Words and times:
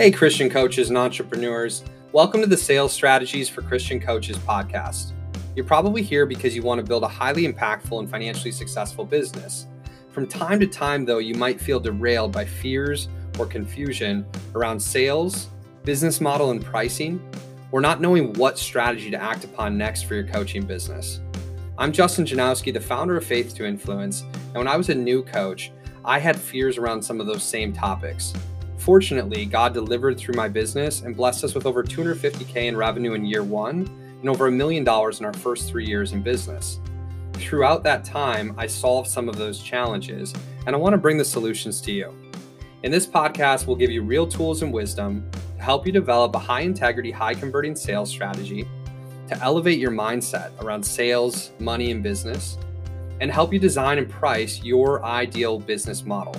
Hey, 0.00 0.10
Christian 0.10 0.48
coaches 0.48 0.88
and 0.88 0.96
entrepreneurs. 0.96 1.84
Welcome 2.12 2.40
to 2.40 2.46
the 2.46 2.56
Sales 2.56 2.90
Strategies 2.90 3.50
for 3.50 3.60
Christian 3.60 4.00
Coaches 4.00 4.38
podcast. 4.38 5.12
You're 5.54 5.66
probably 5.66 6.00
here 6.00 6.24
because 6.24 6.56
you 6.56 6.62
want 6.62 6.78
to 6.78 6.86
build 6.86 7.02
a 7.02 7.06
highly 7.06 7.46
impactful 7.46 7.98
and 7.98 8.08
financially 8.08 8.50
successful 8.50 9.04
business. 9.04 9.66
From 10.10 10.26
time 10.26 10.58
to 10.60 10.66
time, 10.66 11.04
though, 11.04 11.18
you 11.18 11.34
might 11.34 11.60
feel 11.60 11.78
derailed 11.78 12.32
by 12.32 12.46
fears 12.46 13.10
or 13.38 13.44
confusion 13.44 14.24
around 14.54 14.80
sales, 14.80 15.48
business 15.84 16.18
model, 16.18 16.50
and 16.50 16.64
pricing, 16.64 17.22
or 17.70 17.82
not 17.82 18.00
knowing 18.00 18.32
what 18.32 18.58
strategy 18.58 19.10
to 19.10 19.22
act 19.22 19.44
upon 19.44 19.76
next 19.76 20.04
for 20.04 20.14
your 20.14 20.24
coaching 20.24 20.64
business. 20.64 21.20
I'm 21.76 21.92
Justin 21.92 22.24
Janowski, 22.24 22.72
the 22.72 22.80
founder 22.80 23.18
of 23.18 23.24
Faith 23.26 23.54
to 23.56 23.66
Influence, 23.66 24.22
and 24.22 24.54
when 24.54 24.66
I 24.66 24.78
was 24.78 24.88
a 24.88 24.94
new 24.94 25.22
coach, 25.22 25.72
I 26.06 26.18
had 26.18 26.40
fears 26.40 26.78
around 26.78 27.02
some 27.02 27.20
of 27.20 27.26
those 27.26 27.42
same 27.42 27.74
topics. 27.74 28.32
Fortunately, 28.80 29.44
God 29.44 29.74
delivered 29.74 30.16
through 30.16 30.36
my 30.36 30.48
business 30.48 31.02
and 31.02 31.14
blessed 31.14 31.44
us 31.44 31.54
with 31.54 31.66
over 31.66 31.84
250K 31.84 32.64
in 32.64 32.74
revenue 32.74 33.12
in 33.12 33.26
year 33.26 33.44
one 33.44 33.86
and 34.20 34.28
over 34.28 34.46
a 34.46 34.50
million 34.50 34.84
dollars 34.84 35.20
in 35.20 35.26
our 35.26 35.34
first 35.34 35.68
three 35.68 35.84
years 35.84 36.14
in 36.14 36.22
business. 36.22 36.80
Throughout 37.34 37.82
that 37.82 38.06
time, 38.06 38.54
I 38.56 38.66
solved 38.66 39.10
some 39.10 39.28
of 39.28 39.36
those 39.36 39.62
challenges, 39.62 40.32
and 40.66 40.74
I 40.74 40.78
want 40.78 40.94
to 40.94 40.98
bring 40.98 41.18
the 41.18 41.24
solutions 41.26 41.78
to 41.82 41.92
you. 41.92 42.14
In 42.82 42.90
this 42.90 43.06
podcast, 43.06 43.66
we'll 43.66 43.76
give 43.76 43.90
you 43.90 44.02
real 44.02 44.26
tools 44.26 44.62
and 44.62 44.72
wisdom 44.72 45.30
to 45.58 45.62
help 45.62 45.84
you 45.84 45.92
develop 45.92 46.34
a 46.34 46.38
high 46.38 46.62
integrity, 46.62 47.10
high 47.10 47.34
converting 47.34 47.76
sales 47.76 48.08
strategy, 48.08 48.66
to 49.28 49.38
elevate 49.42 49.78
your 49.78 49.90
mindset 49.90 50.58
around 50.62 50.82
sales, 50.82 51.50
money, 51.58 51.90
and 51.90 52.02
business, 52.02 52.56
and 53.20 53.30
help 53.30 53.52
you 53.52 53.58
design 53.58 53.98
and 53.98 54.08
price 54.08 54.64
your 54.64 55.04
ideal 55.04 55.60
business 55.60 56.02
model. 56.06 56.34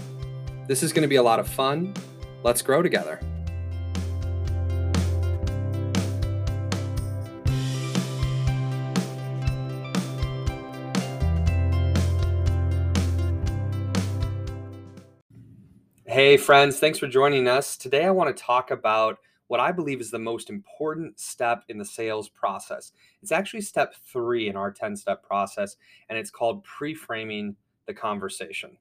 This 0.67 0.81
is 0.81 0.91
going 0.91 1.03
to 1.03 1.07
be 1.07 1.17
a 1.17 1.23
lot 1.23 1.39
of 1.39 1.47
fun 1.47 1.93
Let's 2.43 2.61
grow 2.61 2.81
together. 2.81 3.19
Hey, 16.05 16.35
friends, 16.35 16.77
thanks 16.79 16.99
for 16.99 17.07
joining 17.07 17.47
us. 17.47 17.77
Today, 17.77 18.05
I 18.05 18.11
want 18.11 18.35
to 18.35 18.43
talk 18.43 18.71
about 18.71 19.19
what 19.47 19.59
I 19.59 19.71
believe 19.71 20.01
is 20.01 20.11
the 20.11 20.19
most 20.19 20.49
important 20.49 21.19
step 21.19 21.63
in 21.69 21.77
the 21.77 21.85
sales 21.85 22.27
process. 22.27 22.91
It's 23.21 23.31
actually 23.31 23.61
step 23.61 23.93
three 24.11 24.49
in 24.49 24.55
our 24.55 24.71
10 24.71 24.95
step 24.95 25.23
process, 25.23 25.77
and 26.09 26.17
it's 26.17 26.31
called 26.31 26.63
pre 26.63 26.93
framing 26.93 27.55
the 27.85 27.93
conversation. 27.93 28.77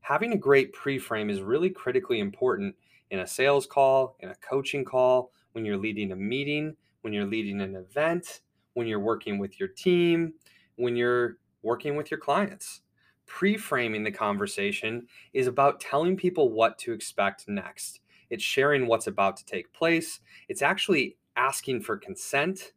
Having 0.00 0.32
a 0.32 0.38
great 0.38 0.72
pre 0.72 0.98
frame 0.98 1.30
is 1.30 1.40
really 1.40 1.70
critically 1.70 2.20
important 2.20 2.74
in 3.10 3.20
a 3.20 3.26
sales 3.26 3.66
call, 3.66 4.16
in 4.20 4.28
a 4.30 4.34
coaching 4.36 4.84
call, 4.84 5.32
when 5.52 5.64
you're 5.64 5.76
leading 5.76 6.12
a 6.12 6.16
meeting, 6.16 6.76
when 7.02 7.12
you're 7.12 7.26
leading 7.26 7.60
an 7.60 7.74
event, 7.74 8.42
when 8.74 8.86
you're 8.86 9.00
working 9.00 9.38
with 9.38 9.58
your 9.58 9.68
team, 9.68 10.34
when 10.76 10.96
you're 10.96 11.38
working 11.62 11.96
with 11.96 12.10
your 12.10 12.20
clients. 12.20 12.82
Pre 13.26 13.56
framing 13.56 14.04
the 14.04 14.10
conversation 14.10 15.06
is 15.32 15.46
about 15.46 15.80
telling 15.80 16.16
people 16.16 16.52
what 16.52 16.78
to 16.78 16.92
expect 16.92 17.48
next. 17.48 18.00
It's 18.30 18.42
sharing 18.42 18.86
what's 18.86 19.06
about 19.06 19.36
to 19.38 19.44
take 19.44 19.72
place. 19.72 20.20
It's 20.48 20.62
actually 20.62 21.16
asking 21.36 21.82
for 21.82 21.96
consent 21.96 22.72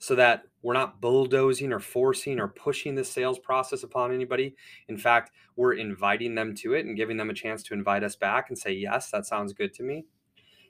so 0.00 0.16
that 0.16 0.44
we're 0.62 0.74
not 0.74 1.00
bulldozing 1.00 1.72
or 1.72 1.80
forcing 1.80 2.40
or 2.40 2.48
pushing 2.48 2.96
the 2.96 3.04
sales 3.04 3.38
process 3.38 3.84
upon 3.84 4.12
anybody. 4.12 4.56
In 4.88 4.98
fact, 4.98 5.32
we're 5.56 5.74
inviting 5.74 6.34
them 6.34 6.56
to 6.56 6.74
it 6.74 6.86
and 6.86 6.96
giving 6.96 7.18
them 7.18 7.30
a 7.30 7.34
chance 7.34 7.62
to 7.64 7.74
invite 7.74 8.04
us 8.04 8.16
back 8.16 8.50
and 8.50 8.58
say, 8.58 8.72
"Yes, 8.72 9.12
that 9.12 9.26
sounds 9.26 9.54
good 9.54 9.74
to 9.74 9.84
me." 9.84 10.06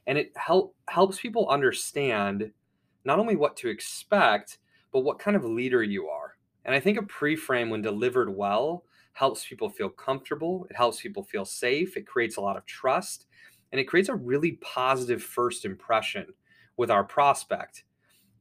And 0.07 0.19
it 0.19 0.37
help 0.37 0.77
helps 0.89 1.21
people 1.21 1.49
understand 1.49 2.53
not 3.05 3.19
only 3.19 3.37
what 3.37 3.57
to 3.59 3.69
expect, 3.69 4.59
but 4.93 5.01
what 5.01 5.19
kind 5.19 5.37
of 5.37 5.45
leader 5.45 5.83
you 5.83 6.09
are. 6.09 6.37
And 6.65 6.75
I 6.75 6.81
think 6.81 6.99
a 6.99 7.03
pre-frame 7.03 7.71
when 7.71 7.83
delivered 7.83 8.31
well 8.31 8.85
helps 9.15 9.47
people 9.47 9.71
feel 9.71 9.91
comfortable, 9.91 10.67
it 10.71 10.77
helps 10.77 11.01
people 11.01 11.25
feel 11.25 11.45
safe, 11.45 11.97
it 11.97 12.07
creates 12.07 12.37
a 12.37 12.41
lot 12.43 12.57
of 12.57 12.67
trust, 12.67 13.27
and 13.73 13.81
it 13.81 13.87
creates 13.87 14.09
a 14.09 14.15
really 14.15 14.53
positive 14.63 15.23
first 15.23 15.65
impression 15.65 16.35
with 16.77 16.91
our 16.91 17.05
prospect 17.05 17.85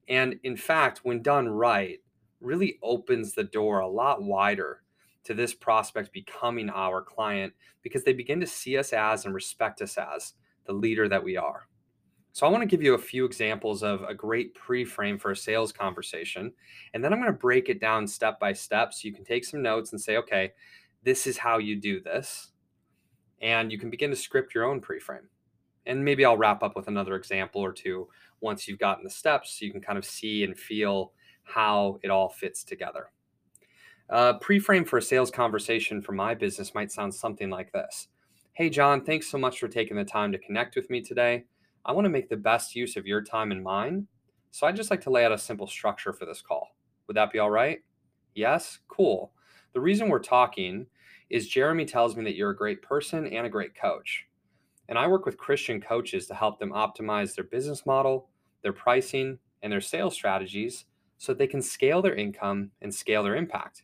and 0.09 0.39
in 0.43 0.57
fact, 0.57 1.01
when 1.03 1.21
done 1.21 1.47
right, 1.47 1.99
really 2.41 2.79
opens 2.81 3.33
the 3.33 3.43
door 3.43 3.79
a 3.79 3.87
lot 3.87 4.23
wider 4.23 4.81
to 5.23 5.33
this 5.33 5.53
prospect 5.53 6.11
becoming 6.11 6.69
our 6.69 7.01
client 7.01 7.53
because 7.83 8.03
they 8.03 8.13
begin 8.13 8.39
to 8.39 8.47
see 8.47 8.77
us 8.77 8.91
as 8.91 9.25
and 9.25 9.33
respect 9.33 9.81
us 9.81 9.97
as 9.97 10.33
the 10.65 10.73
leader 10.73 11.07
that 11.07 11.23
we 11.23 11.37
are. 11.37 11.67
So, 12.31 12.47
I 12.47 12.49
want 12.49 12.61
to 12.61 12.67
give 12.67 12.81
you 12.81 12.93
a 12.93 12.99
few 12.99 13.25
examples 13.25 13.83
of 13.83 14.01
a 14.03 14.13
great 14.13 14.55
pre 14.55 14.85
frame 14.85 15.17
for 15.17 15.31
a 15.31 15.35
sales 15.35 15.71
conversation. 15.71 16.53
And 16.93 17.03
then 17.03 17.11
I'm 17.11 17.19
going 17.19 17.31
to 17.31 17.37
break 17.37 17.69
it 17.69 17.81
down 17.81 18.07
step 18.07 18.39
by 18.39 18.53
step 18.53 18.93
so 18.93 19.07
you 19.07 19.13
can 19.13 19.25
take 19.25 19.45
some 19.45 19.61
notes 19.61 19.91
and 19.91 20.01
say, 20.01 20.17
okay, 20.17 20.53
this 21.03 21.27
is 21.27 21.37
how 21.37 21.57
you 21.57 21.75
do 21.75 21.99
this. 22.01 22.51
And 23.41 23.71
you 23.71 23.77
can 23.77 23.89
begin 23.89 24.09
to 24.09 24.15
script 24.15 24.53
your 24.53 24.65
own 24.65 24.79
pre 24.79 24.99
frame. 24.99 25.27
And 25.85 26.03
maybe 26.03 26.25
I'll 26.25 26.37
wrap 26.37 26.63
up 26.63 26.75
with 26.75 26.87
another 26.87 27.15
example 27.15 27.61
or 27.61 27.71
two 27.71 28.07
once 28.41 28.67
you've 28.67 28.79
gotten 28.79 29.03
the 29.03 29.09
steps, 29.09 29.57
so 29.57 29.65
you 29.65 29.71
can 29.71 29.81
kind 29.81 29.97
of 29.97 30.05
see 30.05 30.43
and 30.43 30.57
feel 30.57 31.13
how 31.43 31.99
it 32.03 32.09
all 32.09 32.29
fits 32.29 32.63
together. 32.63 33.11
A 34.09 34.35
pre-frame 34.35 34.85
for 34.85 34.97
a 34.97 35.01
sales 35.01 35.29
conversation 35.29 36.01
for 36.01 36.13
my 36.13 36.33
business 36.33 36.73
might 36.73 36.91
sound 36.91 37.13
something 37.13 37.49
like 37.49 37.71
this. 37.71 38.07
Hey, 38.53 38.69
John, 38.69 39.03
thanks 39.03 39.27
so 39.29 39.37
much 39.37 39.59
for 39.59 39.67
taking 39.67 39.97
the 39.97 40.03
time 40.03 40.31
to 40.31 40.37
connect 40.39 40.75
with 40.75 40.89
me 40.89 41.01
today. 41.01 41.45
I 41.85 41.91
want 41.91 42.05
to 42.05 42.09
make 42.09 42.27
the 42.27 42.35
best 42.35 42.75
use 42.75 42.97
of 42.97 43.07
your 43.07 43.21
time 43.21 43.51
and 43.51 43.63
mine. 43.63 44.07
So 44.51 44.67
I'd 44.67 44.75
just 44.75 44.89
like 44.89 45.01
to 45.01 45.11
lay 45.11 45.25
out 45.25 45.31
a 45.31 45.37
simple 45.37 45.67
structure 45.67 46.11
for 46.11 46.25
this 46.25 46.41
call. 46.41 46.75
Would 47.07 47.17
that 47.17 47.31
be 47.31 47.39
all 47.39 47.51
right? 47.51 47.79
Yes? 48.35 48.79
Cool. 48.87 49.31
The 49.73 49.79
reason 49.79 50.09
we're 50.09 50.19
talking 50.19 50.87
is 51.29 51.47
Jeremy 51.47 51.85
tells 51.85 52.15
me 52.15 52.23
that 52.23 52.35
you're 52.35 52.49
a 52.49 52.55
great 52.55 52.81
person 52.81 53.27
and 53.27 53.45
a 53.45 53.49
great 53.49 53.75
coach. 53.75 54.25
And 54.89 54.97
I 54.97 55.07
work 55.07 55.25
with 55.25 55.37
Christian 55.37 55.79
coaches 55.79 56.25
to 56.27 56.33
help 56.33 56.59
them 56.59 56.71
optimize 56.71 57.35
their 57.35 57.45
business 57.45 57.85
model, 57.85 58.27
their 58.63 58.73
pricing, 58.73 59.37
and 59.61 59.71
their 59.71 59.81
sales 59.81 60.15
strategies 60.15 60.85
so 61.19 61.33
they 61.33 61.47
can 61.47 61.61
scale 61.61 62.01
their 62.01 62.15
income 62.15 62.71
and 62.81 62.93
scale 62.93 63.23
their 63.23 63.35
impact. 63.35 63.83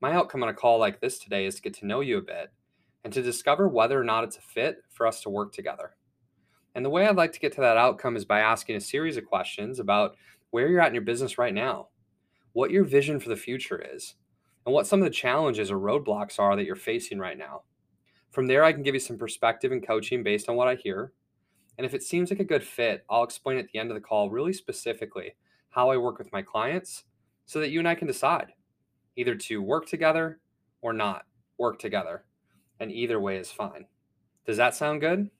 My 0.00 0.12
outcome 0.12 0.42
on 0.42 0.48
a 0.48 0.54
call 0.54 0.78
like 0.78 1.00
this 1.00 1.18
today 1.18 1.46
is 1.46 1.54
to 1.54 1.62
get 1.62 1.74
to 1.74 1.86
know 1.86 2.00
you 2.00 2.18
a 2.18 2.22
bit 2.22 2.52
and 3.04 3.12
to 3.12 3.22
discover 3.22 3.68
whether 3.68 3.98
or 3.98 4.04
not 4.04 4.24
it's 4.24 4.36
a 4.36 4.42
fit 4.42 4.82
for 4.90 5.06
us 5.06 5.20
to 5.22 5.30
work 5.30 5.52
together. 5.52 5.94
And 6.74 6.84
the 6.84 6.90
way 6.90 7.06
I'd 7.06 7.16
like 7.16 7.32
to 7.32 7.40
get 7.40 7.52
to 7.52 7.60
that 7.60 7.76
outcome 7.76 8.16
is 8.16 8.24
by 8.24 8.40
asking 8.40 8.76
a 8.76 8.80
series 8.80 9.16
of 9.16 9.26
questions 9.26 9.78
about 9.78 10.16
where 10.50 10.68
you're 10.68 10.80
at 10.80 10.88
in 10.88 10.94
your 10.94 11.04
business 11.04 11.38
right 11.38 11.54
now, 11.54 11.88
what 12.54 12.72
your 12.72 12.84
vision 12.84 13.20
for 13.20 13.28
the 13.28 13.36
future 13.36 13.80
is, 13.94 14.16
and 14.66 14.74
what 14.74 14.86
some 14.86 15.00
of 15.00 15.04
the 15.04 15.10
challenges 15.10 15.70
or 15.70 15.78
roadblocks 15.78 16.40
are 16.40 16.56
that 16.56 16.64
you're 16.64 16.74
facing 16.74 17.18
right 17.18 17.38
now. 17.38 17.62
From 18.34 18.48
there, 18.48 18.64
I 18.64 18.72
can 18.72 18.82
give 18.82 18.94
you 18.94 19.00
some 19.00 19.16
perspective 19.16 19.70
and 19.70 19.86
coaching 19.86 20.24
based 20.24 20.48
on 20.48 20.56
what 20.56 20.66
I 20.66 20.74
hear. 20.74 21.12
And 21.78 21.84
if 21.84 21.94
it 21.94 22.02
seems 22.02 22.30
like 22.30 22.40
a 22.40 22.44
good 22.44 22.64
fit, 22.64 23.04
I'll 23.08 23.22
explain 23.22 23.58
at 23.58 23.68
the 23.72 23.78
end 23.78 23.92
of 23.92 23.94
the 23.94 24.00
call 24.00 24.28
really 24.28 24.52
specifically 24.52 25.36
how 25.70 25.88
I 25.88 25.96
work 25.96 26.18
with 26.18 26.32
my 26.32 26.42
clients 26.42 27.04
so 27.46 27.60
that 27.60 27.70
you 27.70 27.78
and 27.78 27.86
I 27.86 27.94
can 27.94 28.08
decide 28.08 28.52
either 29.14 29.36
to 29.36 29.62
work 29.62 29.86
together 29.86 30.40
or 30.82 30.92
not 30.92 31.26
work 31.58 31.78
together. 31.78 32.24
And 32.80 32.90
either 32.90 33.20
way 33.20 33.36
is 33.36 33.52
fine. 33.52 33.86
Does 34.44 34.56
that 34.56 34.74
sound 34.74 35.00
good? 35.00 35.30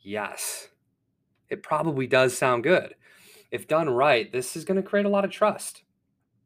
Yes. 0.00 0.70
It 1.50 1.62
probably 1.62 2.08
does 2.08 2.36
sound 2.36 2.64
good. 2.64 2.96
If 3.52 3.68
done 3.68 3.88
right, 3.88 4.32
this 4.32 4.56
is 4.56 4.64
going 4.64 4.82
to 4.82 4.82
create 4.82 5.06
a 5.06 5.10
lot 5.10 5.24
of 5.24 5.30
trust. 5.30 5.84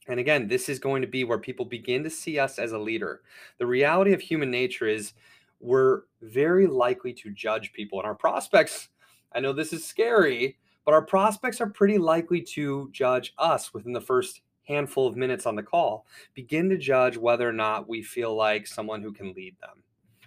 And 0.08 0.18
again, 0.18 0.48
this 0.48 0.68
is 0.68 0.78
going 0.78 1.02
to 1.02 1.08
be 1.08 1.24
where 1.24 1.38
people 1.38 1.64
begin 1.64 2.02
to 2.04 2.10
see 2.10 2.38
us 2.38 2.58
as 2.58 2.72
a 2.72 2.78
leader. 2.78 3.22
The 3.58 3.66
reality 3.66 4.12
of 4.12 4.20
human 4.20 4.50
nature 4.50 4.88
is 4.88 5.12
we're 5.60 6.02
very 6.22 6.66
likely 6.66 7.12
to 7.14 7.30
judge 7.30 7.72
people. 7.72 7.98
And 7.98 8.06
our 8.06 8.14
prospects, 8.14 8.88
I 9.32 9.40
know 9.40 9.52
this 9.52 9.72
is 9.72 9.84
scary, 9.84 10.56
but 10.84 10.94
our 10.94 11.02
prospects 11.02 11.60
are 11.60 11.68
pretty 11.68 11.98
likely 11.98 12.40
to 12.42 12.88
judge 12.92 13.34
us 13.38 13.74
within 13.74 13.92
the 13.92 14.00
first 14.00 14.40
handful 14.66 15.06
of 15.06 15.16
minutes 15.16 15.46
on 15.46 15.56
the 15.56 15.62
call, 15.62 16.06
begin 16.34 16.68
to 16.70 16.78
judge 16.78 17.16
whether 17.16 17.48
or 17.48 17.52
not 17.52 17.88
we 17.88 18.02
feel 18.02 18.34
like 18.34 18.66
someone 18.66 19.02
who 19.02 19.12
can 19.12 19.34
lead 19.34 19.56
them, 19.60 19.82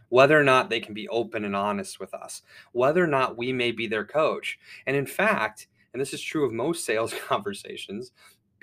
whether 0.09 0.39
or 0.39 0.43
not 0.43 0.69
they 0.69 0.79
can 0.79 0.93
be 0.93 1.07
open 1.07 1.45
and 1.45 1.55
honest 1.55 1.99
with 1.99 2.13
us, 2.13 2.41
whether 2.73 3.03
or 3.03 3.07
not 3.07 3.37
we 3.37 3.51
may 3.51 3.71
be 3.71 3.87
their 3.87 4.05
coach. 4.05 4.59
And 4.85 4.95
in 4.95 5.05
fact, 5.05 5.67
and 5.93 6.01
this 6.01 6.13
is 6.13 6.21
true 6.21 6.45
of 6.45 6.51
most 6.51 6.85
sales 6.85 7.13
conversations, 7.27 8.11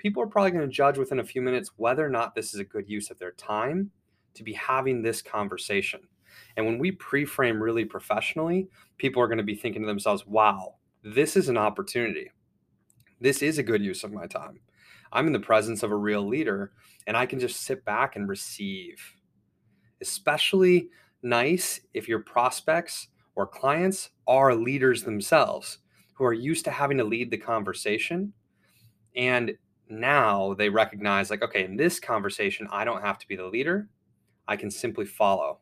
people 0.01 0.23
are 0.23 0.27
probably 0.27 0.49
going 0.49 0.67
to 0.67 0.75
judge 0.75 0.97
within 0.97 1.19
a 1.19 1.23
few 1.23 1.43
minutes 1.43 1.71
whether 1.77 2.03
or 2.03 2.09
not 2.09 2.33
this 2.33 2.55
is 2.55 2.59
a 2.59 2.65
good 2.65 2.89
use 2.89 3.11
of 3.11 3.19
their 3.19 3.33
time 3.33 3.91
to 4.33 4.43
be 4.43 4.53
having 4.53 5.01
this 5.01 5.21
conversation. 5.21 5.99
And 6.57 6.65
when 6.65 6.79
we 6.79 6.91
pre 6.91 7.23
frame 7.23 7.61
really 7.61 7.85
professionally, 7.85 8.67
people 8.97 9.21
are 9.21 9.27
going 9.27 9.37
to 9.37 9.43
be 9.43 9.53
thinking 9.53 9.83
to 9.83 9.87
themselves, 9.87 10.25
wow, 10.25 10.75
this 11.03 11.37
is 11.37 11.49
an 11.49 11.57
opportunity. 11.57 12.31
This 13.19 13.43
is 13.43 13.59
a 13.59 13.63
good 13.63 13.83
use 13.83 14.03
of 14.03 14.11
my 14.11 14.25
time. 14.25 14.59
I'm 15.13 15.27
in 15.27 15.33
the 15.33 15.39
presence 15.39 15.83
of 15.83 15.91
a 15.91 15.95
real 15.95 16.27
leader 16.27 16.71
and 17.05 17.15
I 17.15 17.27
can 17.27 17.39
just 17.39 17.61
sit 17.61 17.85
back 17.85 18.15
and 18.15 18.27
receive. 18.27 18.99
Especially 20.01 20.89
nice 21.21 21.79
if 21.93 22.07
your 22.07 22.19
prospects 22.19 23.09
or 23.35 23.45
clients 23.45 24.09
are 24.27 24.55
leaders 24.55 25.03
themselves 25.03 25.77
who 26.13 26.25
are 26.25 26.33
used 26.33 26.65
to 26.65 26.71
having 26.71 26.97
to 26.97 27.03
lead 27.03 27.29
the 27.29 27.37
conversation. 27.37 28.33
And 29.15 29.51
now 29.91 30.53
they 30.53 30.69
recognize, 30.69 31.29
like, 31.29 31.43
okay, 31.43 31.63
in 31.65 31.75
this 31.75 31.99
conversation, 31.99 32.67
I 32.71 32.85
don't 32.85 33.03
have 33.03 33.19
to 33.19 33.27
be 33.27 33.35
the 33.35 33.47
leader, 33.47 33.89
I 34.47 34.55
can 34.55 34.71
simply 34.71 35.05
follow. 35.05 35.59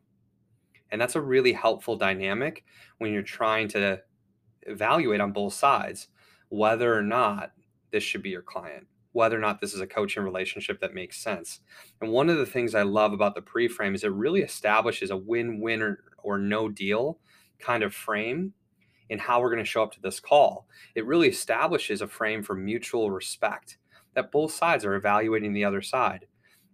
And 0.92 1.00
that's 1.00 1.16
a 1.16 1.22
really 1.22 1.54
helpful 1.54 1.96
dynamic 1.96 2.64
when 2.98 3.14
you're 3.14 3.22
trying 3.22 3.68
to 3.70 4.02
evaluate 4.64 5.22
on 5.22 5.32
both 5.32 5.54
sides 5.54 6.08
whether 6.50 6.96
or 6.96 7.04
not 7.04 7.52
this 7.92 8.04
should 8.04 8.24
be 8.24 8.30
your 8.30 8.42
client, 8.42 8.88
whether 9.12 9.36
or 9.36 9.42
not 9.42 9.62
this 9.62 9.74
is 9.74 9.82
a 9.82 9.88
coaching 9.88 10.24
relationship 10.24 10.80
that 10.82 10.94
makes 10.94 11.18
sense. 11.18 11.60
And 12.02 12.12
one 12.12 12.30
of 12.30 12.38
the 12.38 12.46
things 12.46 12.74
I 12.74 12.84
love 12.84 13.14
about 13.14 13.36
the 13.36 13.42
pre 13.42 13.68
frame 13.68 13.96
is 13.96 14.04
it 14.04 14.12
really 14.12 14.42
establishes 14.42 15.12
a 15.12 15.18
win 15.18 15.60
win 15.60 15.82
or, 15.82 16.04
or 16.24 16.38
no 16.38 16.70
deal 16.70 17.20
kind 17.60 17.84
of 17.84 17.94
frame 17.94 18.54
in 19.10 19.20
how 19.20 19.42
we're 19.42 19.50
going 19.50 19.64
to 19.64 19.70
show 19.70 19.84
up 19.84 19.92
to 19.94 20.02
this 20.02 20.20
call. 20.20 20.68
It 20.96 21.06
really 21.06 21.30
establishes 21.30 22.02
a 22.02 22.08
frame 22.08 22.44
for 22.44 22.56
mutual 22.56 23.12
respect 23.12 23.78
that 24.16 24.32
both 24.32 24.52
sides 24.52 24.86
are 24.86 24.96
evaluating 24.96 25.54
the 25.54 25.66
other 25.66 25.82
side 25.82 26.26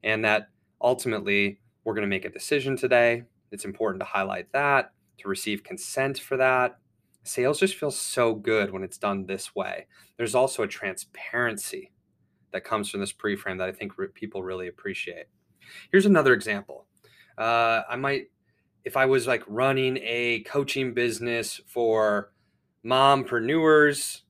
and 0.04 0.24
that 0.24 0.50
ultimately 0.82 1.60
we're 1.84 1.94
going 1.94 2.04
to 2.04 2.08
make 2.08 2.26
a 2.26 2.30
decision 2.30 2.78
today. 2.78 3.24
It's 3.52 3.66
important 3.66 4.02
to 4.02 4.06
highlight 4.06 4.52
that, 4.54 4.92
to 5.20 5.28
receive 5.28 5.64
consent 5.64 6.20
for 6.20 6.38
that. 6.38 6.78
Sales 7.24 7.60
just 7.60 7.76
feels 7.76 8.00
so 8.00 8.36
good 8.36 8.72
when 8.72 8.84
it's 8.84 8.98
done 8.98 9.26
this 9.26 9.56
way. 9.56 9.88
There's 10.18 10.36
also 10.36 10.64
a 10.64 10.68
transparency 10.68 11.92
that 12.52 12.64
comes 12.64 12.90
from 12.90 13.00
this 13.00 13.12
pre-frame 13.12 13.58
that 13.58 13.68
I 13.68 13.72
think 13.72 13.98
re- 13.98 14.08
people 14.14 14.44
really 14.44 14.68
appreciate. 14.68 15.26
Here's 15.92 16.06
another 16.06 16.34
example. 16.34 16.86
Uh, 17.38 17.82
I 17.90 17.96
might, 17.96 18.28
if 18.84 18.96
I 18.96 19.08
was 19.08 19.28
like 19.28 19.44
running 19.48 19.98
a 19.98 20.42
coaching 20.42 20.94
business 20.94 21.60
for 21.68 22.32
mompreneurs 22.86 24.22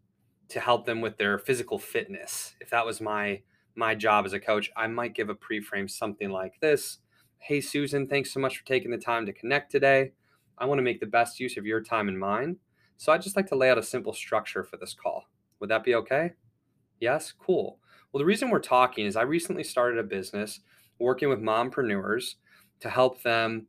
to 0.50 0.59
help 0.59 0.86
them 0.86 1.01
with 1.01 1.18
their 1.18 1.38
physical 1.38 1.80
fitness, 1.80 2.56
if 2.59 2.69
that 2.69 2.86
was 2.86 3.01
my 3.01 3.42
my 3.77 3.94
job 3.94 4.25
as 4.25 4.33
a 4.33 4.39
coach, 4.39 4.71
I 4.77 4.88
might 4.88 5.13
give 5.13 5.30
a 5.30 5.36
pre-frame 5.36 5.89
something 5.89 6.30
like 6.30 6.59
this. 6.62 7.00
Hey 7.39 7.59
Susan, 7.59 8.07
thanks 8.07 8.33
so 8.33 8.39
much 8.39 8.57
for 8.57 8.65
taking 8.65 8.92
the 8.92 8.97
time 8.97 9.25
to 9.25 9.33
connect 9.33 9.69
today. 9.71 10.13
I 10.57 10.65
want 10.65 10.80
to 10.80 10.83
make 10.83 11.01
the 11.01 11.06
best 11.06 11.39
use 11.39 11.57
of 11.57 11.65
your 11.65 11.81
time 11.81 12.07
and 12.07 12.18
mine. 12.18 12.57
So 12.97 13.12
I'd 13.12 13.21
just 13.21 13.36
like 13.36 13.47
to 13.47 13.56
lay 13.56 13.69
out 13.69 13.77
a 13.77 13.83
simple 13.83 14.13
structure 14.13 14.63
for 14.63 14.77
this 14.77 14.94
call. 14.94 15.25
Would 15.59 15.69
that 15.69 15.83
be 15.83 15.95
okay? 15.95 16.31
Yes? 17.01 17.33
Cool. 17.38 17.80
Well, 18.12 18.19
the 18.19 18.25
reason 18.25 18.50
we're 18.50 18.59
talking 18.59 19.06
is 19.06 19.18
I 19.18 19.24
recently 19.24 19.63
started 19.63 20.00
a 20.00 20.03
business 20.03 20.62
working 20.98 21.27
with 21.27 21.41
mompreneurs 21.41 22.36
to 22.80 22.89
help 22.89 23.21
them 23.24 23.68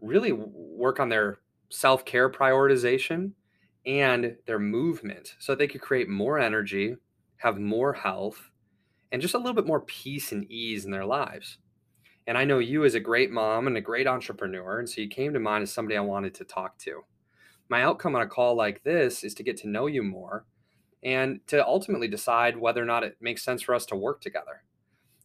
really 0.00 0.32
work 0.32 1.00
on 1.00 1.08
their 1.08 1.38
self 1.70 2.04
care 2.04 2.30
prioritization 2.30 3.32
and 3.86 4.36
their 4.46 4.58
movement 4.58 5.34
so 5.38 5.54
they 5.54 5.66
could 5.66 5.80
create 5.80 6.08
more 6.08 6.38
energy, 6.38 6.96
have 7.36 7.58
more 7.58 7.92
health, 7.92 8.50
and 9.10 9.20
just 9.20 9.34
a 9.34 9.38
little 9.38 9.54
bit 9.54 9.66
more 9.66 9.80
peace 9.80 10.32
and 10.32 10.50
ease 10.50 10.84
in 10.84 10.90
their 10.90 11.04
lives. 11.04 11.58
And 12.26 12.38
I 12.38 12.44
know 12.44 12.60
you 12.60 12.84
as 12.84 12.94
a 12.94 13.00
great 13.00 13.30
mom 13.30 13.66
and 13.66 13.76
a 13.76 13.80
great 13.80 14.06
entrepreneur. 14.06 14.78
And 14.78 14.88
so 14.88 15.00
you 15.00 15.08
came 15.08 15.32
to 15.32 15.40
mind 15.40 15.62
as 15.62 15.72
somebody 15.72 15.96
I 15.96 16.00
wanted 16.00 16.34
to 16.34 16.44
talk 16.44 16.78
to. 16.78 17.02
My 17.68 17.82
outcome 17.82 18.14
on 18.14 18.22
a 18.22 18.26
call 18.26 18.54
like 18.54 18.82
this 18.84 19.24
is 19.24 19.34
to 19.34 19.42
get 19.42 19.56
to 19.58 19.68
know 19.68 19.86
you 19.86 20.02
more 20.02 20.44
and 21.02 21.40
to 21.48 21.66
ultimately 21.66 22.06
decide 22.06 22.56
whether 22.56 22.80
or 22.80 22.86
not 22.86 23.02
it 23.02 23.16
makes 23.20 23.42
sense 23.42 23.62
for 23.62 23.74
us 23.74 23.86
to 23.86 23.96
work 23.96 24.20
together. 24.20 24.62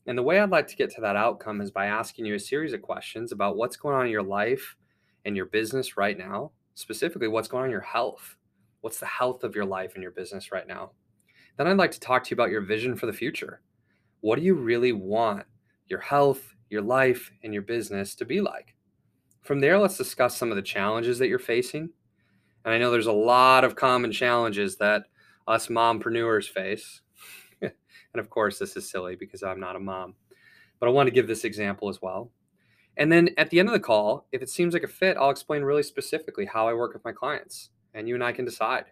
And 0.08 0.18
the 0.18 0.24
way 0.24 0.40
I'd 0.40 0.50
like 0.50 0.68
to 0.70 0.76
get 0.76 0.90
to 0.96 1.02
that 1.02 1.16
outcome 1.16 1.62
is 1.62 1.70
by 1.70 1.88
asking 1.88 2.26
you 2.26 2.36
a 2.36 2.40
series 2.40 2.74
of 2.74 2.82
questions 2.82 3.32
about 3.32 3.58
what's 3.58 3.76
going 3.76 3.96
on 3.96 4.06
in 4.06 4.12
your 4.12 4.24
life 4.24 4.76
and 5.26 5.36
your 5.36 5.46
business 5.46 5.98
right 5.98 6.18
now, 6.18 6.52
specifically 6.74 7.28
what's 7.28 7.50
going 7.50 7.64
on 7.64 7.68
in 7.68 7.72
your 7.72 7.82
health. 7.82 8.38
What's 8.88 9.02
the 9.02 9.06
health 9.06 9.44
of 9.44 9.54
your 9.54 9.66
life 9.66 9.96
and 9.96 10.02
your 10.02 10.14
business 10.14 10.50
right 10.50 10.66
now? 10.66 10.92
Then 11.58 11.68
I'd 11.68 11.76
like 11.76 11.92
to 11.92 12.00
talk 12.00 12.24
to 12.24 12.30
you 12.30 12.36
about 12.36 12.52
your 12.52 12.62
vision 12.62 12.96
for 12.96 13.06
the 13.06 13.12
future. 13.12 13.60
What 14.22 14.38
do 14.40 14.46
you 14.46 14.54
really 14.54 14.94
want 14.94 15.46
your 15.88 16.00
health, 16.00 16.56
your 16.70 16.82
life, 16.82 17.30
and 17.44 17.52
your 17.52 17.64
business 17.64 18.16
to 18.16 18.24
be 18.24 18.40
like? 18.40 18.76
From 19.42 19.60
there, 19.60 19.78
let's 19.78 19.98
discuss 19.98 20.38
some 20.38 20.52
of 20.52 20.56
the 20.56 20.62
challenges 20.62 21.20
that 21.20 21.28
you're 21.28 21.38
facing. 21.38 21.90
And 22.64 22.74
I 22.74 22.78
know 22.78 22.90
there's 22.90 23.08
a 23.08 23.12
lot 23.12 23.66
of 23.66 23.76
common 23.76 24.14
challenges 24.14 24.78
that 24.78 25.04
us 25.50 25.68
mompreneurs 25.68 26.48
face. 26.48 27.02
and 27.62 27.74
of 28.16 28.30
course, 28.30 28.58
this 28.58 28.78
is 28.78 28.90
silly 28.90 29.18
because 29.18 29.44
I'm 29.44 29.60
not 29.60 29.76
a 29.76 29.82
mom, 29.82 30.16
but 30.80 30.88
I 30.88 30.94
want 30.94 31.08
to 31.08 31.14
give 31.14 31.28
this 31.28 31.44
example 31.44 31.90
as 31.90 32.02
well. 32.02 32.32
And 32.96 33.12
then 33.12 33.32
at 33.38 33.50
the 33.50 33.60
end 33.60 33.68
of 33.68 33.74
the 33.74 33.82
call, 33.82 34.28
if 34.32 34.42
it 34.42 34.50
seems 34.50 34.74
like 34.74 34.84
a 34.84 34.88
fit, 34.88 35.18
I'll 35.18 35.30
explain 35.30 35.64
really 35.64 35.84
specifically 35.84 36.46
how 36.46 36.70
I 36.70 36.74
work 36.74 36.94
with 36.94 37.04
my 37.04 37.12
clients. 37.12 37.70
And 37.94 38.08
you 38.08 38.16
and 38.16 38.24
I 38.24 38.32
can 38.32 38.46
decide 38.46 38.86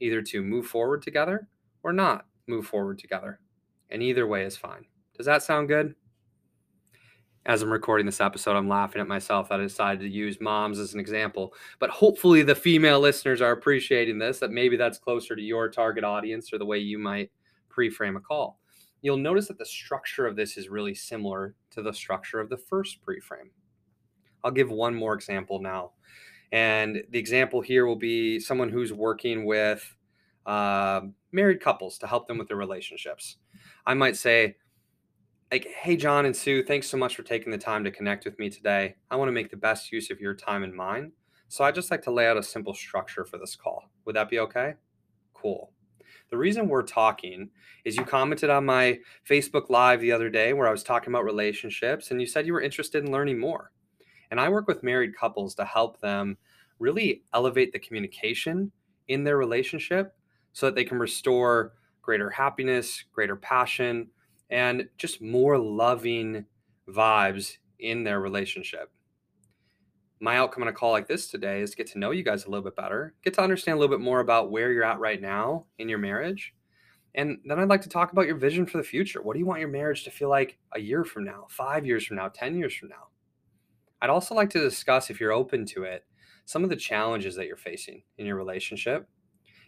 either 0.00 0.22
to 0.22 0.42
move 0.42 0.66
forward 0.66 1.02
together 1.02 1.48
or 1.82 1.92
not 1.92 2.26
move 2.46 2.66
forward 2.66 2.98
together. 2.98 3.40
And 3.90 4.02
either 4.02 4.26
way 4.26 4.44
is 4.44 4.56
fine. 4.56 4.84
Does 5.16 5.26
that 5.26 5.42
sound 5.42 5.68
good? 5.68 5.94
as 7.46 7.60
I'm 7.62 7.70
recording 7.70 8.06
this 8.06 8.20
episode, 8.20 8.56
I'm 8.56 8.68
laughing 8.68 9.02
at 9.02 9.08
myself 9.08 9.48
that 9.48 9.60
I 9.60 9.64
decided 9.64 10.00
to 10.00 10.08
use 10.08 10.40
moms 10.40 10.78
as 10.78 10.94
an 10.94 11.00
example. 11.00 11.52
But 11.78 11.90
hopefully, 11.90 12.42
the 12.42 12.54
female 12.54 13.00
listeners 13.00 13.42
are 13.42 13.52
appreciating 13.52 14.18
this, 14.18 14.38
that 14.38 14.50
maybe 14.50 14.76
that's 14.76 14.98
closer 14.98 15.36
to 15.36 15.42
your 15.42 15.68
target 15.68 16.04
audience 16.04 16.52
or 16.52 16.58
the 16.58 16.64
way 16.64 16.78
you 16.78 16.98
might 16.98 17.30
pre 17.68 17.90
frame 17.90 18.16
a 18.16 18.20
call. 18.20 18.60
You'll 19.02 19.18
notice 19.18 19.48
that 19.48 19.58
the 19.58 19.66
structure 19.66 20.26
of 20.26 20.36
this 20.36 20.56
is 20.56 20.70
really 20.70 20.94
similar 20.94 21.54
to 21.72 21.82
the 21.82 21.92
structure 21.92 22.40
of 22.40 22.48
the 22.48 22.56
first 22.56 23.02
pre 23.02 23.20
frame. 23.20 23.50
I'll 24.42 24.50
give 24.50 24.70
one 24.70 24.94
more 24.94 25.12
example 25.12 25.60
now. 25.60 25.92
And 26.52 27.02
the 27.10 27.18
example 27.18 27.60
here 27.60 27.86
will 27.86 27.96
be 27.96 28.38
someone 28.38 28.68
who's 28.68 28.92
working 28.92 29.44
with 29.44 29.96
uh, 30.46 31.02
married 31.32 31.60
couples 31.60 31.98
to 31.98 32.06
help 32.06 32.28
them 32.28 32.38
with 32.38 32.48
their 32.48 32.56
relationships. 32.56 33.36
I 33.86 33.94
might 33.94 34.16
say, 34.16 34.56
like, 35.50 35.66
hey, 35.66 35.96
John 35.96 36.26
and 36.26 36.34
Sue, 36.34 36.62
thanks 36.62 36.88
so 36.88 36.96
much 36.96 37.16
for 37.16 37.22
taking 37.22 37.52
the 37.52 37.58
time 37.58 37.84
to 37.84 37.90
connect 37.90 38.24
with 38.24 38.38
me 38.38 38.50
today. 38.50 38.96
I 39.10 39.16
want 39.16 39.28
to 39.28 39.32
make 39.32 39.50
the 39.50 39.56
best 39.56 39.92
use 39.92 40.10
of 40.10 40.20
your 40.20 40.34
time 40.34 40.62
and 40.62 40.74
mine. 40.74 41.12
So 41.48 41.64
I'd 41.64 41.74
just 41.74 41.90
like 41.90 42.02
to 42.02 42.10
lay 42.10 42.26
out 42.26 42.36
a 42.36 42.42
simple 42.42 42.74
structure 42.74 43.24
for 43.24 43.38
this 43.38 43.54
call. 43.54 43.90
Would 44.04 44.16
that 44.16 44.30
be 44.30 44.40
okay? 44.40 44.74
Cool. 45.34 45.70
The 46.30 46.38
reason 46.38 46.68
we're 46.68 46.82
talking 46.82 47.50
is 47.84 47.96
you 47.96 48.04
commented 48.04 48.50
on 48.50 48.64
my 48.64 48.98
Facebook 49.28 49.70
Live 49.70 50.00
the 50.00 50.10
other 50.10 50.30
day 50.30 50.52
where 50.52 50.66
I 50.66 50.72
was 50.72 50.82
talking 50.82 51.12
about 51.12 51.24
relationships, 51.24 52.10
and 52.10 52.20
you 52.20 52.26
said 52.26 52.46
you 52.46 52.54
were 52.54 52.62
interested 52.62 53.04
in 53.04 53.12
learning 53.12 53.38
more. 53.38 53.70
And 54.34 54.40
I 54.40 54.48
work 54.48 54.66
with 54.66 54.82
married 54.82 55.16
couples 55.16 55.54
to 55.54 55.64
help 55.64 56.00
them 56.00 56.36
really 56.80 57.22
elevate 57.32 57.72
the 57.72 57.78
communication 57.78 58.72
in 59.06 59.22
their 59.22 59.36
relationship 59.36 60.16
so 60.52 60.66
that 60.66 60.74
they 60.74 60.82
can 60.82 60.98
restore 60.98 61.74
greater 62.02 62.28
happiness, 62.30 63.04
greater 63.12 63.36
passion, 63.36 64.08
and 64.50 64.88
just 64.98 65.22
more 65.22 65.56
loving 65.56 66.46
vibes 66.88 67.58
in 67.78 68.02
their 68.02 68.18
relationship. 68.18 68.90
My 70.18 70.36
outcome 70.36 70.64
on 70.64 70.68
a 70.68 70.72
call 70.72 70.90
like 70.90 71.06
this 71.06 71.28
today 71.28 71.60
is 71.60 71.70
to 71.70 71.76
get 71.76 71.86
to 71.92 72.00
know 72.00 72.10
you 72.10 72.24
guys 72.24 72.44
a 72.44 72.50
little 72.50 72.64
bit 72.64 72.74
better, 72.74 73.14
get 73.22 73.34
to 73.34 73.40
understand 73.40 73.76
a 73.76 73.80
little 73.80 73.96
bit 73.96 74.02
more 74.02 74.18
about 74.18 74.50
where 74.50 74.72
you're 74.72 74.82
at 74.82 74.98
right 74.98 75.22
now 75.22 75.66
in 75.78 75.88
your 75.88 76.00
marriage. 76.00 76.56
And 77.14 77.38
then 77.44 77.60
I'd 77.60 77.68
like 77.68 77.82
to 77.82 77.88
talk 77.88 78.10
about 78.10 78.26
your 78.26 78.34
vision 78.34 78.66
for 78.66 78.78
the 78.78 78.82
future. 78.82 79.22
What 79.22 79.34
do 79.34 79.38
you 79.38 79.46
want 79.46 79.60
your 79.60 79.68
marriage 79.68 80.02
to 80.02 80.10
feel 80.10 80.28
like 80.28 80.58
a 80.72 80.80
year 80.80 81.04
from 81.04 81.22
now, 81.22 81.46
five 81.50 81.86
years 81.86 82.04
from 82.04 82.16
now, 82.16 82.30
10 82.30 82.56
years 82.56 82.74
from 82.74 82.88
now? 82.88 83.13
I'd 84.04 84.10
also 84.10 84.34
like 84.34 84.50
to 84.50 84.60
discuss, 84.60 85.08
if 85.08 85.18
you're 85.18 85.32
open 85.32 85.64
to 85.66 85.84
it, 85.84 86.04
some 86.44 86.62
of 86.62 86.70
the 86.70 86.76
challenges 86.76 87.34
that 87.36 87.46
you're 87.46 87.56
facing 87.56 88.02
in 88.18 88.26
your 88.26 88.36
relationship 88.36 89.08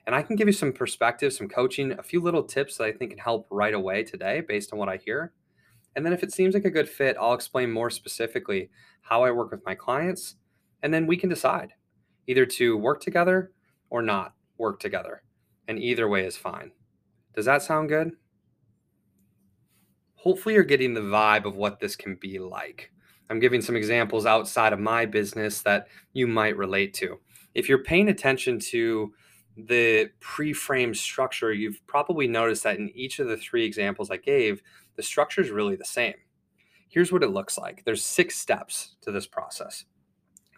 and 0.06 0.14
I 0.14 0.22
can 0.22 0.36
give 0.36 0.46
you 0.46 0.52
some 0.52 0.72
perspective, 0.72 1.32
some 1.32 1.48
coaching, 1.48 1.92
a 1.98 2.02
few 2.02 2.20
little 2.20 2.44
tips 2.44 2.76
that 2.76 2.84
I 2.84 2.92
think 2.92 3.10
can 3.10 3.18
help 3.18 3.48
right 3.50 3.74
away 3.74 4.04
today 4.04 4.40
based 4.40 4.72
on 4.72 4.78
what 4.78 4.88
I 4.88 4.98
hear. 4.98 5.32
And 5.96 6.06
then 6.06 6.12
if 6.12 6.22
it 6.22 6.32
seems 6.32 6.54
like 6.54 6.64
a 6.64 6.70
good 6.70 6.88
fit, 6.88 7.16
I'll 7.20 7.34
explain 7.34 7.72
more 7.72 7.90
specifically 7.90 8.70
how 9.00 9.24
I 9.24 9.32
work 9.32 9.50
with 9.50 9.64
my 9.66 9.74
clients. 9.74 10.36
And 10.82 10.94
then 10.94 11.06
we 11.06 11.16
can 11.16 11.28
decide 11.28 11.72
either 12.28 12.46
to 12.46 12.76
work 12.76 13.00
together 13.00 13.52
or 13.90 14.00
not 14.00 14.34
work 14.58 14.78
together. 14.78 15.22
And 15.66 15.78
either 15.80 16.08
way 16.08 16.24
is 16.24 16.36
fine. 16.36 16.70
Does 17.34 17.46
that 17.46 17.62
sound 17.62 17.88
good? 17.88 18.12
Hopefully, 20.14 20.54
you're 20.54 20.64
getting 20.64 20.94
the 20.94 21.00
vibe 21.00 21.44
of 21.44 21.56
what 21.56 21.80
this 21.80 21.96
can 21.96 22.16
be 22.16 22.38
like. 22.38 22.92
I'm 23.28 23.40
giving 23.40 23.60
some 23.60 23.76
examples 23.76 24.26
outside 24.26 24.72
of 24.72 24.78
my 24.78 25.06
business 25.06 25.62
that 25.62 25.88
you 26.12 26.26
might 26.26 26.56
relate 26.56 26.94
to. 26.94 27.18
If 27.54 27.68
you're 27.68 27.82
paying 27.82 28.08
attention 28.08 28.58
to 28.70 29.12
the 29.56 30.10
pre-frame 30.20 30.94
structure, 30.94 31.52
you've 31.52 31.84
probably 31.86 32.28
noticed 32.28 32.62
that 32.64 32.78
in 32.78 32.90
each 32.94 33.18
of 33.18 33.28
the 33.28 33.36
three 33.36 33.64
examples 33.64 34.10
I 34.10 34.18
gave, 34.18 34.62
the 34.96 35.02
structure 35.02 35.40
is 35.40 35.50
really 35.50 35.76
the 35.76 35.84
same. 35.84 36.14
Here's 36.88 37.10
what 37.10 37.22
it 37.22 37.30
looks 37.30 37.58
like. 37.58 37.84
There's 37.84 38.04
six 38.04 38.36
steps 38.36 38.96
to 39.00 39.10
this 39.10 39.26
process. 39.26 39.84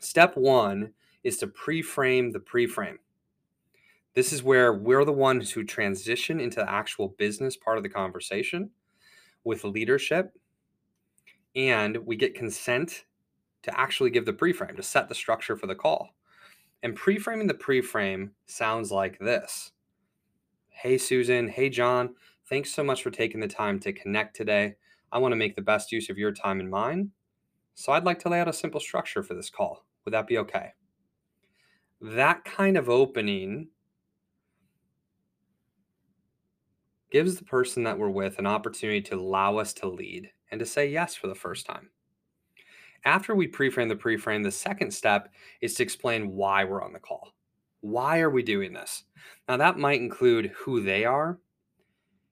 Step 0.00 0.36
one 0.36 0.92
is 1.24 1.38
to 1.38 1.46
pre-frame 1.46 2.32
the 2.32 2.40
pre-frame. 2.40 2.98
This 4.14 4.32
is 4.32 4.42
where 4.42 4.74
we're 4.74 5.04
the 5.04 5.12
ones 5.12 5.50
who 5.50 5.64
transition 5.64 6.40
into 6.40 6.60
the 6.60 6.70
actual 6.70 7.14
business 7.18 7.56
part 7.56 7.76
of 7.76 7.82
the 7.82 7.88
conversation 7.88 8.70
with 9.44 9.64
leadership, 9.64 10.36
and 11.54 11.96
we 11.98 12.16
get 12.16 12.34
consent 12.34 13.04
to 13.62 13.78
actually 13.78 14.10
give 14.10 14.26
the 14.26 14.32
pre-frame 14.32 14.76
to 14.76 14.82
set 14.82 15.08
the 15.08 15.14
structure 15.14 15.56
for 15.56 15.66
the 15.66 15.74
call. 15.74 16.10
And 16.82 16.94
pre 16.94 17.18
framing 17.18 17.48
the 17.48 17.54
pre 17.54 17.80
frame 17.80 18.32
sounds 18.46 18.92
like 18.92 19.18
this 19.18 19.72
Hey, 20.68 20.96
Susan. 20.96 21.48
Hey, 21.48 21.70
John. 21.70 22.14
Thanks 22.48 22.72
so 22.72 22.84
much 22.84 23.02
for 23.02 23.10
taking 23.10 23.40
the 23.40 23.48
time 23.48 23.80
to 23.80 23.92
connect 23.92 24.36
today. 24.36 24.76
I 25.10 25.18
want 25.18 25.32
to 25.32 25.36
make 25.36 25.56
the 25.56 25.62
best 25.62 25.90
use 25.90 26.08
of 26.08 26.18
your 26.18 26.32
time 26.32 26.60
and 26.60 26.70
mine. 26.70 27.10
So 27.74 27.92
I'd 27.92 28.04
like 28.04 28.20
to 28.20 28.28
lay 28.28 28.40
out 28.40 28.48
a 28.48 28.52
simple 28.52 28.80
structure 28.80 29.22
for 29.22 29.34
this 29.34 29.50
call. 29.50 29.84
Would 30.04 30.14
that 30.14 30.26
be 30.26 30.38
okay? 30.38 30.70
That 32.00 32.44
kind 32.44 32.76
of 32.76 32.88
opening 32.88 33.68
gives 37.10 37.36
the 37.36 37.44
person 37.44 37.82
that 37.84 37.98
we're 37.98 38.10
with 38.10 38.38
an 38.38 38.46
opportunity 38.46 39.00
to 39.02 39.16
allow 39.16 39.56
us 39.56 39.72
to 39.74 39.88
lead 39.88 40.30
and 40.50 40.58
to 40.58 40.66
say 40.66 40.88
yes 40.88 41.14
for 41.14 41.26
the 41.26 41.34
first 41.34 41.66
time. 41.66 41.90
After 43.04 43.34
we 43.34 43.46
pre-frame 43.46 43.88
the 43.88 43.96
pre-frame, 43.96 44.42
the 44.42 44.50
second 44.50 44.92
step 44.92 45.32
is 45.60 45.74
to 45.74 45.82
explain 45.82 46.32
why 46.32 46.64
we're 46.64 46.82
on 46.82 46.92
the 46.92 46.98
call. 46.98 47.32
Why 47.80 48.20
are 48.20 48.30
we 48.30 48.42
doing 48.42 48.72
this? 48.72 49.04
Now 49.48 49.56
that 49.56 49.78
might 49.78 50.00
include 50.00 50.52
who 50.56 50.82
they 50.82 51.04
are. 51.04 51.38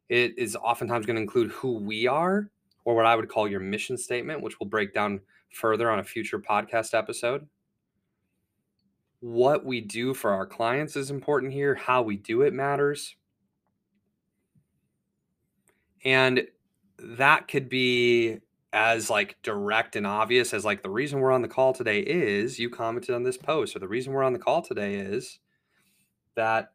It 0.09 0.38
is 0.38 0.56
oftentimes 0.56 1.06
going 1.06 1.16
to 1.16 1.23
include 1.23 1.50
who 1.50 1.78
we 1.78 2.06
are, 2.06 2.50
or 2.85 2.95
what 2.95 3.06
I 3.06 3.16
would 3.16 3.28
call 3.28 3.49
your 3.49 3.61
mission 3.61 3.97
statement, 3.97 4.42
which 4.42 4.61
we'll 4.61 4.68
break 4.68 4.92
down 4.92 5.21
further 5.52 5.90
on 5.90 5.99
a 5.99 6.04
future 6.04 6.38
podcast 6.38 6.95
episode. 6.95 7.47
What 9.21 9.64
we 9.64 9.80
do 9.80 10.14
for 10.14 10.30
our 10.30 10.47
clients 10.47 10.95
is 10.95 11.11
important 11.11 11.52
here. 11.52 11.75
How 11.75 12.02
we 12.02 12.16
do 12.16 12.42
it 12.42 12.52
matters. 12.52 13.16
And 16.07 16.47
that 17.01 17.49
could 17.49 17.69
be 17.69 18.39
as 18.73 19.11
like 19.11 19.37
direct 19.43 19.97
and 19.97 20.07
obvious 20.07 20.55
as 20.55 20.65
like 20.65 20.85
the 20.85 20.89
reason 20.89 21.19
we're 21.19 21.33
on 21.33 21.43
the 21.43 21.49
call 21.49 21.73
today 21.73 21.99
is 21.99 22.61
you 22.61 22.71
commented 22.71 23.13
on 23.13 23.25
this 23.25 23.37
post 23.37 23.75
or 23.75 23.81
the 23.81 23.89
reason 23.89 24.13
we're 24.13 24.23
on 24.23 24.33
the 24.33 24.39
call 24.39 24.63
today 24.63 24.95
is 24.95 25.41
that 26.37 26.73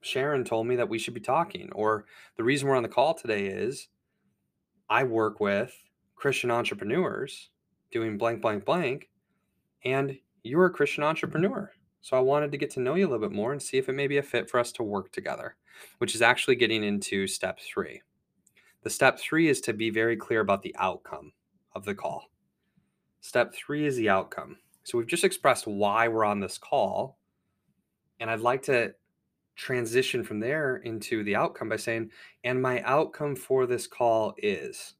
Sharon 0.00 0.44
told 0.44 0.68
me 0.68 0.76
that 0.76 0.88
we 0.88 0.98
should 0.98 1.12
be 1.12 1.20
talking 1.20 1.70
or 1.72 2.04
the 2.36 2.44
reason 2.44 2.68
we're 2.68 2.76
on 2.76 2.84
the 2.84 2.88
call 2.88 3.14
today 3.14 3.46
is 3.46 3.88
I 4.88 5.02
work 5.02 5.40
with 5.40 5.74
Christian 6.14 6.52
entrepreneurs 6.52 7.50
doing 7.90 8.16
blank 8.16 8.40
blank 8.40 8.64
blank 8.64 9.08
and 9.84 10.16
you're 10.44 10.66
a 10.66 10.70
Christian 10.70 11.02
entrepreneur. 11.02 11.72
So 12.00 12.16
I 12.16 12.20
wanted 12.20 12.52
to 12.52 12.58
get 12.58 12.70
to 12.70 12.80
know 12.80 12.94
you 12.94 13.08
a 13.08 13.10
little 13.10 13.28
bit 13.28 13.34
more 13.34 13.50
and 13.50 13.60
see 13.60 13.76
if 13.76 13.88
it 13.88 13.94
may 13.94 14.06
be 14.06 14.18
a 14.18 14.22
fit 14.22 14.48
for 14.48 14.60
us 14.60 14.70
to 14.72 14.84
work 14.84 15.10
together, 15.10 15.56
which 15.98 16.14
is 16.14 16.22
actually 16.22 16.54
getting 16.54 16.84
into 16.84 17.26
step 17.26 17.58
3. 17.58 18.02
The 18.88 18.94
step 18.94 19.18
3 19.18 19.48
is 19.48 19.60
to 19.60 19.74
be 19.74 19.90
very 19.90 20.16
clear 20.16 20.40
about 20.40 20.62
the 20.62 20.74
outcome 20.78 21.34
of 21.74 21.84
the 21.84 21.94
call. 21.94 22.30
Step 23.20 23.54
three 23.54 23.84
is 23.84 23.96
the 23.96 24.08
outcome. 24.08 24.56
So 24.82 24.96
we've 24.96 25.06
just 25.06 25.24
expressed 25.24 25.66
why 25.66 26.08
we're 26.08 26.24
on 26.24 26.40
this 26.40 26.56
call. 26.56 27.18
And 28.18 28.30
I'd 28.30 28.40
like 28.40 28.62
to 28.62 28.94
transition 29.56 30.24
from 30.24 30.40
there 30.40 30.76
into 30.76 31.22
the 31.22 31.36
outcome 31.36 31.68
by 31.68 31.76
saying, 31.76 32.10
and 32.44 32.62
my 32.62 32.80
outcome 32.80 33.36
for 33.36 33.66
this 33.66 33.86
call 33.86 34.34
is. 34.38 34.94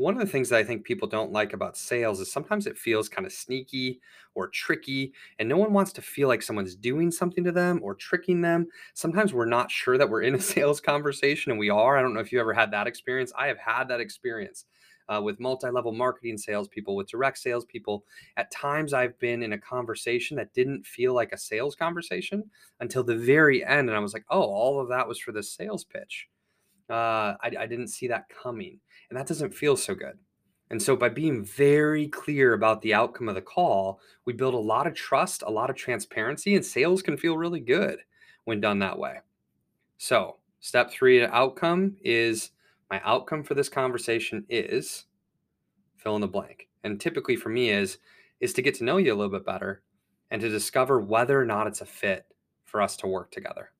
One 0.00 0.14
of 0.14 0.20
the 0.20 0.32
things 0.32 0.48
that 0.48 0.56
I 0.58 0.64
think 0.64 0.84
people 0.84 1.06
don't 1.06 1.30
like 1.30 1.52
about 1.52 1.76
sales 1.76 2.20
is 2.20 2.32
sometimes 2.32 2.66
it 2.66 2.78
feels 2.78 3.06
kind 3.06 3.26
of 3.26 3.34
sneaky 3.34 4.00
or 4.34 4.48
tricky, 4.48 5.12
and 5.38 5.46
no 5.46 5.58
one 5.58 5.74
wants 5.74 5.92
to 5.92 6.00
feel 6.00 6.26
like 6.26 6.40
someone's 6.40 6.74
doing 6.74 7.10
something 7.10 7.44
to 7.44 7.52
them 7.52 7.80
or 7.82 7.94
tricking 7.94 8.40
them. 8.40 8.66
Sometimes 8.94 9.34
we're 9.34 9.44
not 9.44 9.70
sure 9.70 9.98
that 9.98 10.08
we're 10.08 10.22
in 10.22 10.34
a 10.34 10.40
sales 10.54 10.80
conversation, 10.80 11.52
and 11.52 11.58
we 11.58 11.68
are. 11.68 11.98
I 11.98 12.00
don't 12.00 12.14
know 12.14 12.20
if 12.20 12.32
you 12.32 12.40
ever 12.40 12.54
had 12.54 12.70
that 12.70 12.86
experience. 12.86 13.30
I 13.36 13.48
have 13.48 13.58
had 13.58 13.88
that 13.88 14.00
experience 14.00 14.64
uh, 15.10 15.20
with 15.22 15.38
multi-level 15.38 15.92
marketing 15.92 16.38
salespeople, 16.38 16.96
with 16.96 17.10
direct 17.10 17.36
salespeople. 17.36 18.06
At 18.38 18.50
times, 18.50 18.94
I've 18.94 19.18
been 19.18 19.42
in 19.42 19.52
a 19.52 19.58
conversation 19.58 20.34
that 20.38 20.54
didn't 20.54 20.86
feel 20.86 21.12
like 21.12 21.32
a 21.32 21.38
sales 21.38 21.74
conversation 21.74 22.44
until 22.80 23.04
the 23.04 23.16
very 23.16 23.62
end, 23.66 23.90
and 23.90 23.96
I 23.98 24.00
was 24.00 24.14
like, 24.14 24.24
"Oh, 24.30 24.44
all 24.44 24.80
of 24.80 24.88
that 24.88 25.06
was 25.06 25.18
for 25.18 25.32
the 25.32 25.42
sales 25.42 25.84
pitch." 25.84 26.26
Uh, 26.90 27.36
I, 27.40 27.52
I 27.60 27.66
didn't 27.66 27.88
see 27.88 28.08
that 28.08 28.28
coming, 28.28 28.78
and 29.08 29.18
that 29.18 29.26
doesn't 29.26 29.54
feel 29.54 29.76
so 29.76 29.94
good. 29.94 30.18
And 30.70 30.82
so, 30.82 30.96
by 30.96 31.08
being 31.08 31.44
very 31.44 32.08
clear 32.08 32.54
about 32.54 32.82
the 32.82 32.94
outcome 32.94 33.28
of 33.28 33.34
the 33.34 33.40
call, 33.40 34.00
we 34.24 34.32
build 34.32 34.54
a 34.54 34.58
lot 34.58 34.86
of 34.86 34.94
trust, 34.94 35.42
a 35.42 35.50
lot 35.50 35.70
of 35.70 35.76
transparency, 35.76 36.54
and 36.54 36.64
sales 36.64 37.02
can 37.02 37.16
feel 37.16 37.36
really 37.36 37.60
good 37.60 37.98
when 38.44 38.60
done 38.60 38.78
that 38.80 38.98
way. 38.98 39.18
So, 39.98 40.36
step 40.60 40.90
three 40.90 41.24
outcome 41.24 41.96
is 42.02 42.50
my 42.90 43.00
outcome 43.04 43.44
for 43.44 43.54
this 43.54 43.68
conversation 43.68 44.44
is 44.48 45.06
fill 45.96 46.16
in 46.16 46.20
the 46.20 46.28
blank. 46.28 46.68
And 46.82 47.00
typically 47.00 47.36
for 47.36 47.48
me 47.48 47.70
is 47.70 47.98
is 48.40 48.52
to 48.54 48.62
get 48.62 48.74
to 48.76 48.84
know 48.84 48.96
you 48.96 49.12
a 49.12 49.16
little 49.16 49.30
bit 49.30 49.44
better 49.44 49.82
and 50.30 50.40
to 50.40 50.48
discover 50.48 50.98
whether 50.98 51.40
or 51.40 51.44
not 51.44 51.66
it's 51.66 51.82
a 51.82 51.86
fit 51.86 52.24
for 52.64 52.80
us 52.80 52.96
to 52.96 53.06
work 53.06 53.30
together. 53.30 53.70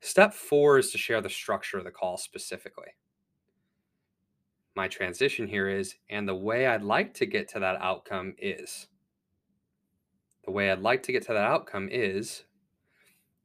Step 0.00 0.32
4 0.32 0.78
is 0.78 0.90
to 0.92 0.98
share 0.98 1.20
the 1.20 1.28
structure 1.28 1.78
of 1.78 1.84
the 1.84 1.90
call 1.90 2.16
specifically. 2.16 2.88
My 4.74 4.88
transition 4.88 5.46
here 5.46 5.68
is 5.68 5.96
and 6.08 6.26
the 6.28 6.34
way 6.34 6.66
I'd 6.66 6.82
like 6.82 7.12
to 7.14 7.26
get 7.26 7.48
to 7.50 7.60
that 7.60 7.80
outcome 7.80 8.34
is 8.38 8.88
the 10.44 10.50
way 10.50 10.70
I'd 10.70 10.80
like 10.80 11.02
to 11.04 11.12
get 11.12 11.22
to 11.26 11.32
that 11.34 11.44
outcome 11.44 11.88
is 11.90 12.44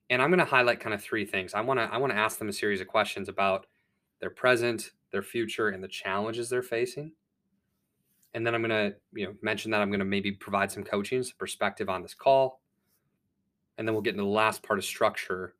and 0.09 0.21
I'm 0.21 0.29
going 0.29 0.39
to 0.39 0.45
highlight 0.45 0.79
kind 0.79 0.93
of 0.93 1.01
three 1.01 1.25
things. 1.25 1.53
I 1.53 1.61
want 1.61 1.79
to 1.79 1.83
I 1.83 1.97
want 1.97 2.13
to 2.13 2.17
ask 2.19 2.37
them 2.37 2.49
a 2.49 2.53
series 2.53 2.79
of 2.79 2.87
questions 2.87 3.27
about 3.27 3.65
their 4.21 4.29
present, 4.29 4.91
their 5.11 5.23
future, 5.23 5.69
and 5.69 5.83
the 5.83 5.87
challenges 5.87 6.49
they're 6.49 6.61
facing. 6.61 7.11
And 8.33 8.45
then 8.45 8.53
I'm 8.53 8.61
going 8.61 8.91
to, 8.91 8.95
you 9.13 9.25
know, 9.25 9.33
mention 9.41 9.71
that 9.71 9.81
I'm 9.81 9.89
going 9.89 9.99
to 9.99 10.05
maybe 10.05 10.31
provide 10.31 10.71
some 10.71 10.83
coaching, 10.83 11.23
some 11.23 11.37
perspective 11.39 11.89
on 11.89 12.01
this 12.01 12.13
call. 12.13 12.61
And 13.77 13.87
then 13.87 13.95
we'll 13.95 14.01
get 14.01 14.13
into 14.13 14.23
the 14.23 14.29
last 14.29 14.61
part 14.61 14.77
of 14.77 14.85
structure, 14.85 15.55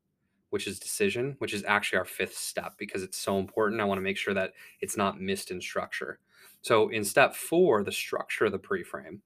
which 0.55 0.67
is 0.67 0.79
decision, 0.79 1.35
which 1.39 1.53
is 1.53 1.65
actually 1.67 1.99
our 1.99 2.05
fifth 2.05 2.37
step 2.37 2.75
because 2.77 3.03
it's 3.03 3.17
so 3.17 3.39
important. 3.39 3.81
I 3.81 3.83
want 3.83 3.97
to 3.97 4.01
make 4.01 4.15
sure 4.15 4.33
that 4.35 4.53
it's 4.79 4.95
not 4.95 5.19
missed 5.19 5.51
in 5.51 5.59
structure. 5.59 6.19
So 6.61 6.87
in 6.87 7.03
step 7.03 7.35
four, 7.35 7.83
the 7.83 7.91
structure 7.91 8.45
of 8.45 8.53
the 8.53 8.57
pre-frame, 8.57 9.21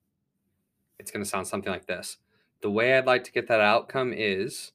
it's 0.97 1.11
going 1.11 1.23
to 1.23 1.29
sound 1.29 1.45
something 1.45 1.71
like 1.71 1.85
this. 1.85 2.17
The 2.61 2.71
way 2.71 2.97
I'd 2.97 3.05
like 3.05 3.23
to 3.25 3.31
get 3.31 3.47
that 3.47 3.61
outcome 3.61 4.11
is 4.11 4.71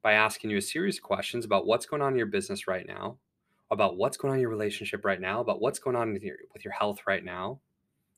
by 0.00 0.12
asking 0.12 0.50
you 0.50 0.58
a 0.58 0.62
series 0.62 0.98
of 0.98 1.02
questions 1.02 1.44
about 1.44 1.66
what's 1.66 1.86
going 1.86 2.02
on 2.02 2.12
in 2.12 2.18
your 2.18 2.26
business 2.26 2.68
right 2.68 2.86
now, 2.86 3.18
about 3.72 3.96
what's 3.96 4.16
going 4.16 4.30
on 4.30 4.36
in 4.36 4.42
your 4.42 4.50
relationship 4.50 5.04
right 5.04 5.20
now, 5.20 5.40
about 5.40 5.60
what's 5.60 5.80
going 5.80 5.96
on 5.96 6.12
with 6.12 6.22
your 6.22 6.36
with 6.54 6.64
your 6.64 6.72
health 6.72 7.00
right 7.04 7.24
now, 7.24 7.58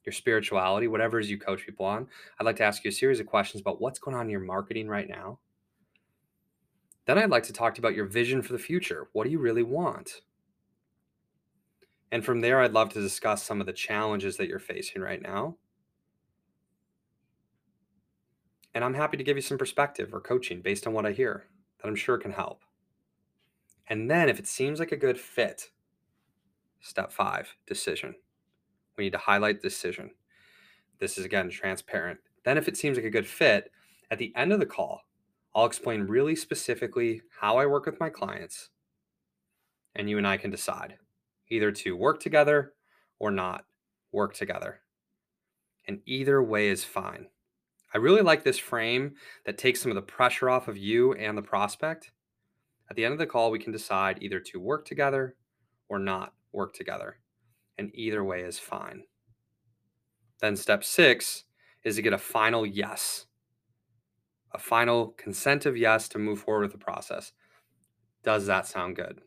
your 0.05 0.13
spirituality, 0.13 0.89
whatever 0.89 1.19
it 1.19 1.25
is 1.25 1.31
you 1.31 1.39
coach 1.39 1.65
people 1.65 1.87
on. 1.87 2.07
I'd 2.39 2.45
like 2.45 2.57
to 2.57 2.65
ask 2.65 2.85
you 2.85 2.91
a 2.91 2.93
series 2.93 3.19
of 3.19 3.25
questions 3.25 3.63
about 3.63 3.81
what's 3.81 3.99
going 3.99 4.15
on 4.15 4.27
in 4.27 4.31
your 4.31 4.41
marketing 4.41 4.89
right 4.89 5.09
now. 5.09 5.39
Then 7.05 7.19
I'd 7.19 7.31
like 7.31 7.43
to 7.45 7.53
talk 7.53 7.75
to 7.75 7.79
you 7.79 7.83
about 7.83 7.97
your 7.97 8.07
vision 8.07 8.43
for 8.43 8.53
the 8.53 8.59
future. 8.59 9.09
What 9.13 9.25
do 9.25 9.31
you 9.31 9.39
really 9.39 9.63
want? 9.63 10.21
And 12.13 12.25
from 12.25 12.41
there, 12.41 12.61
I'd 12.61 12.73
love 12.73 12.91
to 12.91 13.01
discuss 13.01 13.43
some 13.43 13.61
of 13.61 13.67
the 13.67 13.73
challenges 13.73 14.37
that 14.37 14.47
you're 14.47 14.59
facing 14.59 15.03
right 15.03 15.21
now. 15.21 15.57
And 18.75 18.85
I'm 18.85 18.95
happy 18.95 19.17
to 19.17 19.25
give 19.25 19.37
you 19.37 19.43
some 19.43 19.59
perspective 19.59 20.15
or 20.15 20.21
coaching 20.21 20.61
based 20.61 20.87
on 20.87 20.93
what 20.93 21.07
I 21.07 21.13
hear 21.13 21.47
that 21.81 21.89
I'm 21.89 21.97
sure 21.97 22.19
can 22.19 22.33
help. 22.33 22.63
And 23.89 24.11
then 24.11 24.29
if 24.29 24.39
it 24.39 24.47
seems 24.47 24.79
like 24.79 24.93
a 24.93 24.97
good 24.97 25.19
fit, 25.19 25.71
step 26.81 27.13
five, 27.13 27.55
decision. 27.67 28.15
We 28.97 29.05
need 29.05 29.13
to 29.13 29.19
highlight 29.19 29.63
decision. 29.63 30.11
This 30.99 31.19
is 31.19 31.25
again 31.25 31.51
transparent. 31.51 32.21
Then 32.45 32.59
if 32.59 32.69
it 32.69 32.77
seems 32.77 32.97
like 32.97 33.07
a 33.07 33.11
good 33.11 33.27
fit, 33.27 33.73
at 34.11 34.19
the 34.19 34.33
end 34.37 34.53
of 34.53 34.61
the 34.61 34.67
call, 34.67 35.03
I'll 35.55 35.67
explain 35.67 36.03
really 36.03 36.35
specifically 36.35 37.23
how 37.41 37.59
I 37.59 37.67
work 37.67 37.87
with 37.87 38.01
my 38.01 38.11
clients. 38.11 38.71
And 39.95 40.09
you 40.09 40.19
and 40.19 40.27
I 40.27 40.37
can 40.37 40.51
decide 40.51 40.97
either 41.51 41.71
to 41.71 41.97
work 41.97 42.21
together 42.21 42.73
or 43.19 43.31
not 43.31 43.67
work 44.11 44.35
together. 44.35 44.81
And 45.87 46.01
either 46.07 46.43
way 46.43 46.69
is 46.69 46.85
fine. 46.85 47.27
I 47.95 47.99
really 47.99 48.23
like 48.23 48.43
this 48.43 48.59
frame 48.59 49.17
that 49.45 49.59
takes 49.59 49.83
some 49.83 49.91
of 49.91 49.97
the 49.97 50.03
pressure 50.03 50.49
off 50.49 50.69
of 50.69 50.79
you 50.79 51.13
and 51.13 51.37
the 51.37 51.43
prospect 51.43 52.13
at 52.93 52.97
the 52.97 53.07
end 53.07 53.13
of 53.13 53.19
the 53.19 53.27
call, 53.27 53.51
we 53.51 53.59
can 53.59 53.73
decide 53.73 54.19
either 54.21 54.39
to 54.39 54.61
work 54.61 54.85
together 54.85 55.35
or 55.89 55.99
not 55.99 56.35
work 56.53 56.75
together. 56.75 57.17
And 57.79 57.91
either 57.95 58.23
way 58.23 58.43
is 58.43 58.59
fine. 58.59 59.05
Then 60.43 60.57
step 60.57 60.85
six 60.85 61.45
is 61.85 61.97
to 61.97 62.03
get 62.03 62.13
a 62.13 62.19
final 62.19 62.67
yes, 62.67 63.25
a 64.55 64.59
final 64.59 65.09
consent 65.17 65.67
of 65.67 65.77
yes 65.77 66.09
to 66.09 66.19
move 66.19 66.41
forward 66.41 66.63
with 66.63 66.73
the 66.73 66.79
process. 66.79 67.33
Does 68.23 68.47
that 68.47 68.67
sound 68.67 68.97
good? 68.97 69.21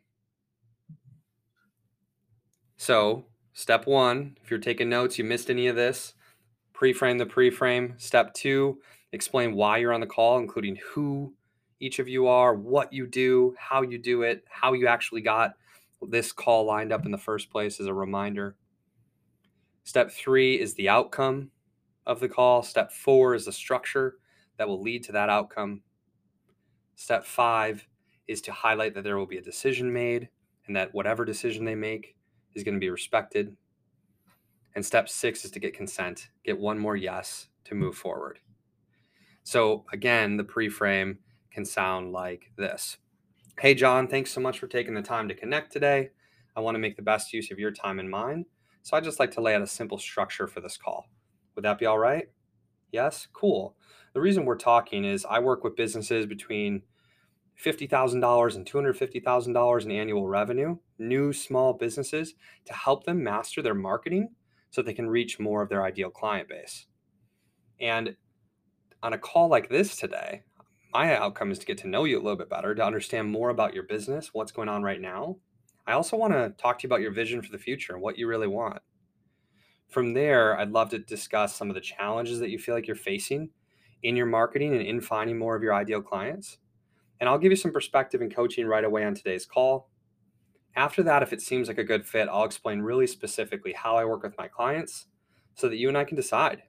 So, 2.77 3.25
step 3.53 3.88
one, 3.88 4.38
if 4.44 4.51
you're 4.51 4.60
taking 4.60 4.89
notes, 4.89 5.17
you 5.17 5.24
missed 5.24 5.50
any 5.50 5.67
of 5.67 5.75
this, 5.75 6.13
pre 6.74 6.94
frame 6.94 7.17
the 7.17 7.25
pre 7.25 7.50
frame. 7.50 7.96
Step 7.98 8.34
two, 8.34 8.79
explain 9.12 9.55
why 9.55 9.77
you're 9.77 9.94
on 9.94 10.01
the 10.01 10.08
call, 10.08 10.38
including 10.38 10.77
who 10.94 11.34
each 11.79 12.00
of 12.00 12.08
you 12.08 12.27
are, 12.27 12.53
what 12.53 12.94
you 12.94 13.08
do, 13.08 13.55
how 13.58 13.82
you 13.82 13.98
do 13.98 14.22
it, 14.22 14.44
how 14.50 14.74
you 14.74 14.88
actually 14.88 15.22
got 15.22 15.53
this 16.01 16.32
call 16.32 16.65
lined 16.65 16.91
up 16.91 17.05
in 17.05 17.12
the 17.12 17.17
first 17.17 17.50
place 17.50 17.79
as 17.79 17.88
a 17.88 17.94
reminder. 17.94 18.55
Step 19.84 20.12
three 20.12 20.60
is 20.60 20.74
the 20.74 20.89
outcome 20.89 21.51
of 22.05 22.20
the 22.20 22.29
call. 22.29 22.63
Step 22.63 22.91
four 22.91 23.36
is 23.36 23.46
the 23.46 23.51
structure. 23.51 24.15
That 24.58 24.68
will 24.68 24.82
lead 24.82 25.04
to 25.04 25.12
that 25.14 25.30
outcome. 25.30 25.82
Step 26.96 27.26
five 27.26 27.88
is 28.28 28.42
to 28.42 28.52
highlight 28.52 28.94
that 28.96 29.04
there 29.04 29.18
will 29.18 29.26
be 29.26 29.38
a 29.38 29.42
decision 29.42 29.92
made 29.92 30.30
and 30.68 30.76
that 30.76 30.94
whatever 30.94 31.26
decision 31.26 31.66
they 31.66 31.76
make 31.76 32.16
is 32.54 32.64
going 32.64 32.74
to 32.74 32.80
be 32.80 32.90
respected. 32.90 33.56
And 34.76 34.86
step 34.86 35.08
six 35.08 35.46
is 35.46 35.52
to 35.52 35.60
get 35.60 35.74
consent, 35.74 36.30
get 36.44 36.60
one 36.60 36.78
more 36.78 36.96
yes 36.96 37.48
to 37.66 37.76
move 37.76 37.96
forward. 37.96 38.40
So, 39.44 39.86
again, 39.94 40.38
the 40.38 40.44
pre 40.44 40.70
frame 40.70 41.20
can 41.52 41.66
sound 41.66 42.12
like 42.12 42.52
this 42.58 42.98
Hey, 43.60 43.74
John, 43.74 44.08
thanks 44.08 44.32
so 44.32 44.42
much 44.42 44.60
for 44.60 44.68
taking 44.68 44.94
the 44.94 45.02
time 45.02 45.28
to 45.30 45.36
connect 45.36 45.72
today. 45.72 46.10
I 46.56 46.62
want 46.62 46.76
to 46.76 46.80
make 46.80 46.96
the 46.96 47.02
best 47.02 47.32
use 47.32 47.52
of 47.52 47.60
your 47.60 47.72
time 47.72 48.00
and 48.00 48.10
mine. 48.10 48.46
So, 48.82 48.98
I'd 48.98 49.04
just 49.04 49.20
like 49.20 49.32
to 49.32 49.42
lay 49.42 49.56
out 49.56 49.62
a 49.62 49.68
simple 49.68 49.98
structure 49.98 50.48
for 50.48 50.62
this 50.62 50.78
call. 50.78 51.06
Would 51.56 51.64
that 51.64 51.78
be 51.80 51.86
all 51.86 52.00
right? 52.00 52.28
Yes? 52.92 53.28
Cool. 53.34 53.76
The 54.16 54.22
reason 54.22 54.46
we're 54.46 54.56
talking 54.56 55.04
is 55.04 55.26
I 55.30 55.40
work 55.40 55.66
with 55.66 55.76
businesses 55.76 56.26
between 56.26 56.84
$50,000 57.62 58.56
and 58.56 58.66
$250,000 58.66 59.84
in 59.84 59.92
annual 59.92 60.26
revenue, 60.26 60.78
new 60.98 61.34
small 61.34 61.74
businesses, 61.74 62.34
to 62.64 62.74
help 62.74 63.04
them 63.04 63.22
master 63.22 63.62
their 63.62 63.74
marketing 63.74 64.30
so 64.70 64.82
they 64.82 64.94
can 64.94 65.10
reach 65.10 65.38
more 65.38 65.62
of 65.62 65.68
their 65.68 65.84
ideal 65.84 66.10
client 66.10 66.48
base. 66.48 66.88
And 67.82 68.16
on 69.04 69.12
a 69.12 69.18
call 69.18 69.50
like 69.50 69.68
this 69.68 69.98
today, 69.98 70.44
my 70.94 71.14
outcome 71.18 71.52
is 71.52 71.60
to 71.60 71.66
get 71.66 71.80
to 71.80 71.90
know 71.90 72.06
you 72.06 72.18
a 72.18 72.24
little 72.24 72.38
bit 72.38 72.50
better, 72.50 72.74
to 72.74 72.86
understand 72.86 73.30
more 73.30 73.50
about 73.50 73.74
your 73.74 73.84
business, 73.84 74.30
what's 74.32 74.54
going 74.54 74.70
on 74.70 74.82
right 74.82 75.02
now. 75.02 75.36
I 75.88 75.92
also 75.92 76.16
want 76.16 76.32
to 76.32 76.54
talk 76.58 76.80
to 76.80 76.84
you 76.84 76.88
about 76.88 77.02
your 77.02 77.12
vision 77.12 77.42
for 77.42 77.52
the 77.52 77.58
future 77.58 77.92
and 77.92 78.02
what 78.02 78.18
you 78.18 78.30
really 78.30 78.48
want. 78.48 78.80
From 79.90 80.14
there, 80.14 80.58
I'd 80.58 80.72
love 80.72 80.90
to 80.92 81.00
discuss 81.00 81.54
some 81.54 81.68
of 81.68 81.76
the 81.76 81.82
challenges 81.82 82.40
that 82.40 82.50
you 82.50 82.60
feel 82.60 82.76
like 82.76 82.88
you're 82.88 82.96
facing 82.96 83.50
in 84.04 84.16
your 84.16 84.25
marketing 84.25 84.74
and 84.74 84.82
in 84.82 85.02
finding 85.02 85.38
more 85.38 85.56
of 85.56 85.64
your 85.64 85.74
ideal 85.74 86.02
clients. 86.02 86.58
And 87.20 87.30
I'll 87.30 87.38
give 87.38 87.52
you 87.52 87.56
some 87.56 87.72
perspective 87.72 88.22
and 88.22 88.34
coaching 88.34 88.68
right 88.68 88.84
away 88.84 89.04
on 89.04 89.16
today's 89.16 89.46
call. 89.46 89.90
After 90.75 91.02
that, 91.04 91.24
if 91.24 91.32
it 91.32 91.42
seems 91.42 91.68
like 91.68 91.78
a 91.78 91.84
good 91.84 92.06
fit, 92.06 92.28
I'll 92.30 92.44
explain 92.44 92.82
really 92.82 93.08
specifically 93.08 93.74
how 93.74 93.96
I 93.96 94.06
work 94.06 94.24
with 94.24 94.38
my 94.38 94.48
clients 94.48 95.08
so 95.56 95.70
that 95.70 95.78
you 95.78 95.88
and 95.88 95.98
I 95.98 96.04
can 96.04 96.18
decide 96.18 96.64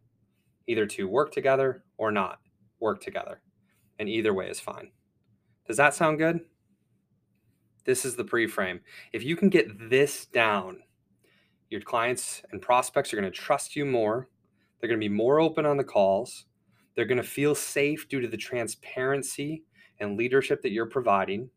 either 0.69 0.87
to 0.87 1.09
work 1.09 1.33
together 1.33 1.85
or 1.97 2.13
not 2.13 2.39
work 2.81 3.01
together. 3.01 3.41
And 3.99 4.09
either 4.09 4.35
way 4.35 4.49
is 4.49 4.61
fine. 4.61 4.91
Does 5.67 5.77
that 5.77 5.95
sound 5.95 6.19
good? 6.19 6.41
This 7.85 8.05
is 8.05 8.17
the 8.17 8.25
pre 8.25 8.47
frame. 8.47 8.81
If 9.13 9.25
you 9.25 9.37
can 9.37 9.49
get 9.49 9.91
this 9.91 10.27
down, 10.27 10.79
your 11.71 11.81
clients 11.81 12.43
and 12.51 12.63
prospects 12.63 13.13
are 13.13 13.17
going 13.17 13.31
to 13.31 13.37
trust 13.37 13.75
you 13.75 13.85
more. 13.85 14.29
They're 14.81 14.89
going 14.89 15.01
to 15.01 15.09
be 15.09 15.15
more 15.15 15.41
open 15.41 15.67
on 15.67 15.77
the 15.77 15.85
calls. 15.85 16.47
They're 16.97 17.05
going 17.05 17.19
to 17.19 17.23
feel 17.23 17.55
safe 17.55 18.09
due 18.09 18.21
to 18.21 18.27
the 18.27 18.37
transparency 18.37 19.63
and 20.01 20.17
leadership 20.17 20.63
that 20.63 20.73
you're 20.73 20.87
providing. 20.87 21.51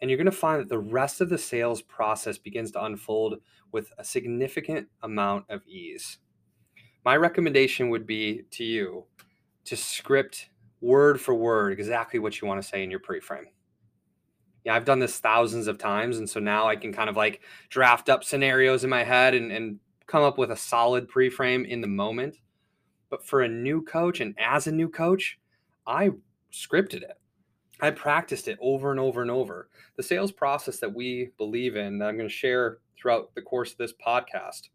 And 0.00 0.10
you're 0.10 0.18
going 0.18 0.26
to 0.26 0.32
find 0.32 0.60
that 0.60 0.68
the 0.68 0.78
rest 0.78 1.20
of 1.20 1.30
the 1.30 1.38
sales 1.38 1.80
process 1.80 2.36
begins 2.36 2.72
to 2.72 2.84
unfold 2.84 3.36
with 3.72 3.90
a 3.96 4.04
significant 4.04 4.88
amount 5.02 5.46
of 5.48 5.66
ease. 5.66 6.18
My 7.04 7.16
recommendation 7.16 7.88
would 7.90 8.06
be 8.06 8.42
to 8.50 8.64
you 8.64 9.04
to 9.64 9.76
script 9.76 10.50
word 10.80 11.20
for 11.20 11.34
word 11.34 11.72
exactly 11.72 12.18
what 12.18 12.40
you 12.40 12.48
want 12.48 12.60
to 12.60 12.68
say 12.68 12.82
in 12.82 12.90
your 12.90 13.00
pre-frame. 13.00 13.46
Yeah, 14.64 14.74
I've 14.74 14.84
done 14.84 14.98
this 14.98 15.18
thousands 15.18 15.68
of 15.68 15.78
times. 15.78 16.18
And 16.18 16.28
so 16.28 16.40
now 16.40 16.68
I 16.68 16.76
can 16.76 16.92
kind 16.92 17.08
of 17.08 17.16
like 17.16 17.40
draft 17.70 18.08
up 18.08 18.24
scenarios 18.24 18.82
in 18.82 18.90
my 18.90 19.04
head 19.04 19.34
and, 19.34 19.52
and 19.52 19.78
come 20.06 20.24
up 20.24 20.38
with 20.38 20.50
a 20.50 20.56
solid 20.56 21.08
pre-frame 21.08 21.64
in 21.64 21.80
the 21.80 21.86
moment. 21.86 22.36
But 23.10 23.24
for 23.24 23.42
a 23.42 23.48
new 23.48 23.82
coach 23.82 24.20
and 24.20 24.34
as 24.38 24.66
a 24.66 24.72
new 24.72 24.88
coach, 24.88 25.38
I 25.86 26.10
scripted 26.52 27.02
it. 27.02 27.18
I 27.80 27.90
practiced 27.90 28.48
it 28.48 28.58
over 28.60 28.90
and 28.90 28.98
over 28.98 29.22
and 29.22 29.30
over. 29.30 29.68
The 29.96 30.02
sales 30.02 30.32
process 30.32 30.78
that 30.78 30.94
we 30.94 31.30
believe 31.36 31.76
in, 31.76 31.98
that 31.98 32.08
I'm 32.08 32.16
going 32.16 32.28
to 32.28 32.34
share 32.34 32.78
throughout 32.96 33.34
the 33.34 33.42
course 33.42 33.72
of 33.72 33.78
this 33.78 33.92
podcast, 34.04 34.70